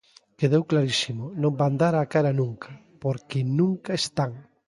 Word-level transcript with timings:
Quedou 0.39 0.63
clarísimo, 0.71 1.25
non 1.41 1.53
van 1.59 1.73
dar 1.81 1.95
a 1.97 2.09
cara 2.13 2.31
nunca, 2.41 2.69
porque 3.03 3.39
nunca 3.59 3.91
están. 4.01 4.31